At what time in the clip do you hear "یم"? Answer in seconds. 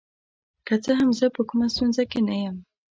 2.43-2.57